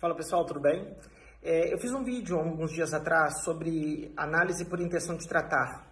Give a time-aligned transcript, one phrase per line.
[0.00, 0.94] Fala pessoal, tudo bem?
[1.42, 5.88] É, eu fiz um vídeo alguns dias atrás sobre análise por intenção de tratar.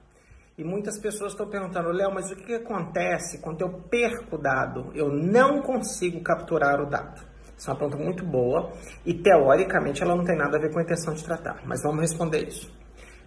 [0.56, 4.92] E muitas pessoas estão perguntando, Léo, mas o que, acontece quando eu perco o dado?
[4.95, 7.21] Eu não consigo capturar o dado.
[7.58, 8.73] Isso é uma pergunta muito boa
[9.05, 12.00] e teoricamente ela não tem nada a ver com a intenção de tratar, mas vamos
[12.00, 12.73] responder isso.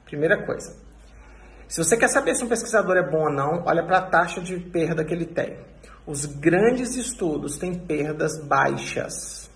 [0.05, 0.77] Primeira coisa,
[1.67, 4.39] se você quer saber se um pesquisador é bom ou não, olha para a taxa
[4.39, 5.59] de perda que ele tem.
[6.07, 9.48] Os grandes estudos têm perdas baixas.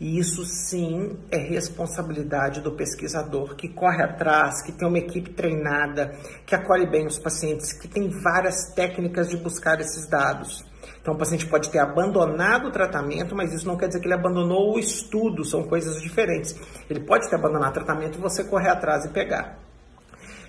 [0.00, 6.12] E isso sim é responsabilidade do pesquisador que corre atrás, que tem uma equipe treinada,
[6.46, 10.64] que acolhe bem os pacientes, que tem várias técnicas de buscar esses dados.
[11.00, 14.14] Então, o paciente pode ter abandonado o tratamento, mas isso não quer dizer que ele
[14.14, 16.54] abandonou o estudo, são coisas diferentes.
[16.88, 19.58] Ele pode ter abandonado o tratamento e você correr atrás e pegar.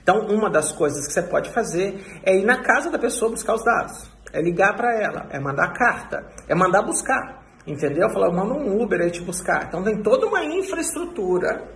[0.04, 3.56] Então, uma das coisas que você pode fazer é ir na casa da pessoa buscar
[3.56, 7.49] os dados, é ligar para ela, é mandar carta, é mandar buscar.
[7.70, 8.10] Entendeu?
[8.10, 9.68] Falar, eu mando um Uber aí te buscar.
[9.68, 11.70] Então tem toda uma infraestrutura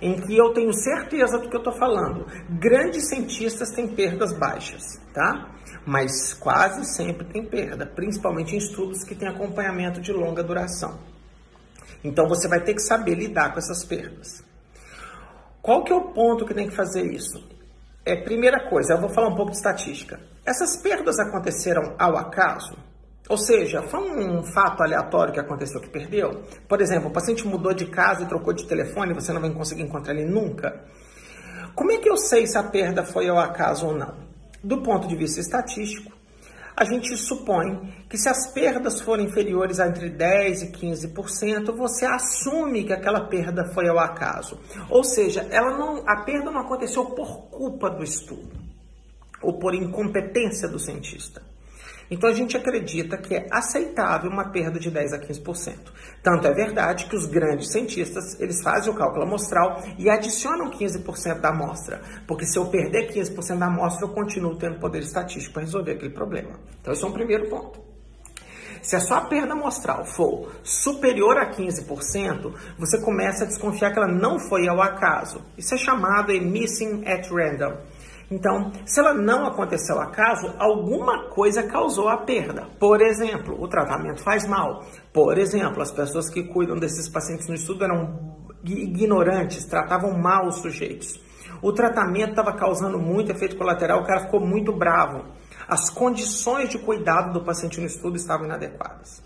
[0.00, 2.24] em que eu tenho certeza do que eu estou falando.
[2.48, 5.50] Grandes cientistas têm perdas baixas, tá?
[5.84, 11.00] Mas quase sempre tem perda, principalmente em estudos que têm acompanhamento de longa duração.
[12.04, 14.44] Então você vai ter que saber lidar com essas perdas.
[15.60, 17.42] Qual que é o ponto que tem que fazer isso?
[18.04, 20.20] É primeira coisa, eu vou falar um pouco de estatística.
[20.46, 22.76] Essas perdas aconteceram ao acaso?
[23.28, 26.42] Ou seja, foi um fato aleatório que aconteceu que perdeu?
[26.68, 29.82] Por exemplo, o paciente mudou de casa e trocou de telefone você não vai conseguir
[29.82, 30.84] encontrar ele nunca?
[31.74, 34.14] Como é que eu sei se a perda foi ao acaso ou não?
[34.62, 36.12] Do ponto de vista estatístico,
[36.76, 42.04] a gente supõe que se as perdas forem inferiores a entre 10% e 15%, você
[42.04, 44.58] assume que aquela perda foi ao acaso.
[44.90, 48.60] Ou seja, ela não, a perda não aconteceu por culpa do estudo
[49.42, 51.51] ou por incompetência do cientista.
[52.12, 55.78] Então a gente acredita que é aceitável uma perda de 10 a 15%.
[56.22, 61.40] Tanto é verdade que os grandes cientistas, eles fazem o cálculo amostral e adicionam 15%
[61.40, 65.62] da amostra, porque se eu perder 15% da amostra, eu continuo tendo poder estatístico para
[65.62, 66.60] resolver aquele problema.
[66.82, 67.80] Então esse é um primeiro ponto.
[68.82, 74.12] Se a sua perda amostral for superior a 15%, você começa a desconfiar que ela
[74.12, 75.40] não foi ao acaso.
[75.56, 77.78] Isso é chamado de missing at random.
[78.32, 82.66] Então, se ela não aconteceu acaso, alguma coisa causou a perda.
[82.80, 84.86] Por exemplo, o tratamento faz mal.
[85.12, 90.56] Por exemplo, as pessoas que cuidam desses pacientes no estudo eram ignorantes, tratavam mal os
[90.56, 91.20] sujeitos.
[91.60, 95.26] O tratamento estava causando muito efeito colateral, o cara ficou muito bravo.
[95.68, 99.22] As condições de cuidado do paciente no estudo estavam inadequadas.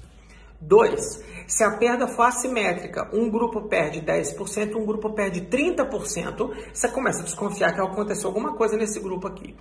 [0.61, 1.25] 2.
[1.47, 7.21] Se a perda for assimétrica, um grupo perde 10%, um grupo perde 30%, você começa
[7.21, 9.55] a desconfiar que aconteceu alguma coisa nesse grupo aqui.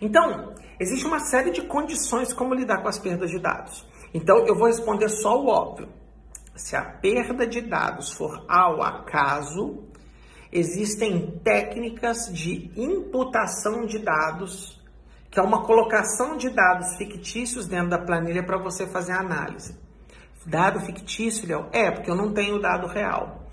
[0.00, 3.86] Então, existe uma série de condições como lidar com as perdas de dados.
[4.12, 5.88] Então, eu vou responder só o óbvio.
[6.54, 9.84] Se a perda de dados for ao acaso,
[10.52, 14.82] existem técnicas de imputação de dados,
[15.30, 19.85] que é uma colocação de dados fictícios dentro da planilha para você fazer a análise.
[20.46, 21.66] Dado fictício, Léo?
[21.72, 23.46] É, porque eu não tenho dado real.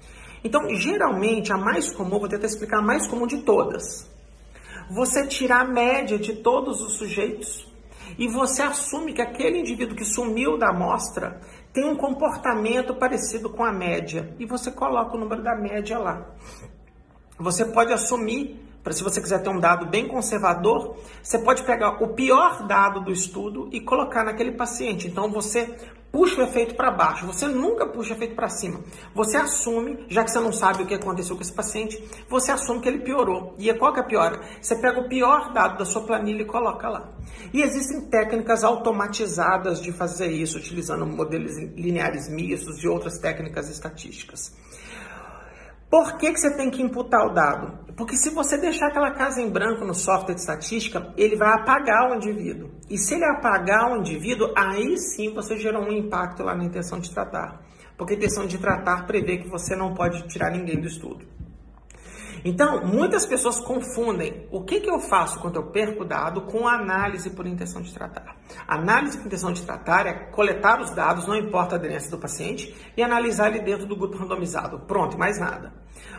[0.44, 4.08] Então, geralmente, a mais comum, vou tentar explicar a mais comum de todas.
[4.92, 7.66] Você tirar a média de todos os sujeitos
[8.18, 11.40] e você assume que aquele indivíduo que sumiu da amostra
[11.72, 16.28] tem um comportamento parecido com a média e você coloca o número da média lá.
[17.40, 22.04] Você pode assumir, para se você quiser ter um dado bem conservador, você pode pegar
[22.04, 25.08] o pior dado do estudo e colocar naquele paciente.
[25.08, 25.74] Então você
[26.12, 28.82] puxa o efeito para baixo, você nunca puxa o efeito para cima.
[29.16, 32.82] Você assume, já que você não sabe o que aconteceu com esse paciente, você assume
[32.82, 33.56] que ele piorou.
[33.58, 34.40] E qual que é a piora?
[34.62, 37.10] Você pega o pior dado da sua planilha e coloca lá.
[37.52, 44.54] E existem técnicas automatizadas de fazer isso, utilizando modelos lineares mistos e outras técnicas estatísticas.
[45.90, 47.83] Por que, que você tem que imputar o dado?
[47.96, 52.12] Porque se você deixar aquela casa em branco no software de estatística, ele vai apagar
[52.12, 52.72] o indivíduo.
[52.90, 57.00] E se ele apagar o indivíduo, aí sim você gerou um impacto lá na intenção
[57.00, 57.62] de tratar.
[57.96, 61.26] Porque a intenção de tratar prevê que você não pode tirar ninguém do estudo.
[62.46, 67.30] Então, muitas pessoas confundem o que, que eu faço quando eu perco dado com análise
[67.30, 68.36] por intenção de tratar.
[68.68, 72.76] Análise por intenção de tratar é coletar os dados, não importa a aderência do paciente,
[72.98, 74.80] e analisar ele dentro do grupo randomizado.
[74.82, 75.74] Pronto, mais nada.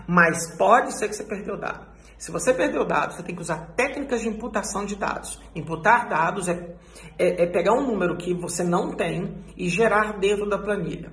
[0.09, 1.95] Mas pode ser que você perdeu dado.
[2.17, 5.39] Se você perdeu dados, você tem que usar técnicas de imputação de dados.
[5.55, 6.75] Imputar dados é,
[7.19, 11.13] é, é pegar um número que você não tem e gerar dentro da planilha.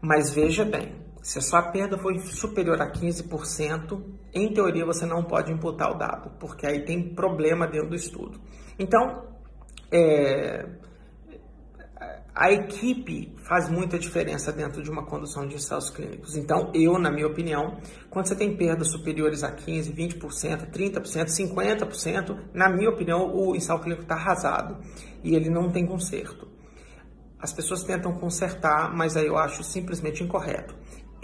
[0.00, 0.94] Mas veja bem,
[1.26, 4.00] se a sua perda for superior a 15%,
[4.32, 8.40] em teoria você não pode imputar o dado, porque aí tem problema dentro do estudo.
[8.78, 9.24] Então,
[9.90, 10.64] é,
[12.32, 16.36] a equipe faz muita diferença dentro de uma condução de ensaios clínicos.
[16.36, 17.76] Então, eu, na minha opinião,
[18.08, 23.80] quando você tem perdas superiores a 15%, 20%, 30%, 50%, na minha opinião, o ensaio
[23.80, 24.78] clínico está arrasado
[25.24, 26.46] e ele não tem conserto.
[27.36, 30.72] As pessoas tentam consertar, mas aí eu acho simplesmente incorreto.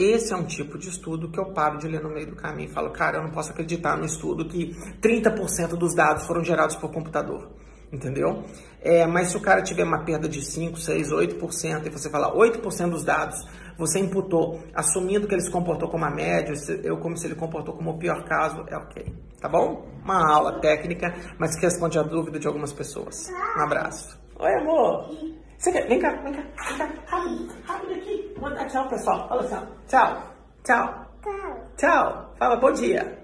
[0.02, 2.68] Esse é um tipo de estudo que eu paro de ler no meio do caminho
[2.68, 6.74] e falo, cara, eu não posso acreditar no estudo que 30% dos dados foram gerados
[6.76, 7.50] por computador
[7.92, 8.42] entendeu?
[8.80, 12.32] É, mas se o cara tiver uma perda de 5, 6, 8%, e você falar
[12.32, 13.46] 8% dos dados,
[13.76, 17.74] você imputou, assumindo que ele se comportou como a média, eu como se ele comportou
[17.74, 19.14] como o pior caso, é ok.
[19.40, 19.86] Tá bom?
[20.02, 23.30] Uma aula técnica, mas que responde a dúvida de algumas pessoas.
[23.58, 24.18] Um abraço.
[24.38, 25.10] Oi, amor.
[25.58, 25.86] Você quer?
[25.86, 26.88] Vem cá, vem cá, vem cá.
[27.06, 28.34] Rápido, rápido aqui.
[28.40, 29.28] Vou dar tchau, pessoal.
[29.28, 30.08] Fala assim, tchau.
[30.64, 30.88] Tchau.
[31.22, 31.52] Tchau.
[31.76, 32.34] Tchau.
[32.38, 33.04] Fala bom dia.
[33.04, 33.21] Bom dia.